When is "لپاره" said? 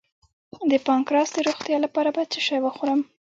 1.85-2.09